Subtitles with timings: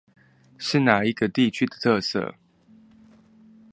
[0.57, 2.33] 是那一個地區的特色？